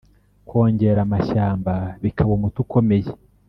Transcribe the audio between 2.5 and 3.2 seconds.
ukomeye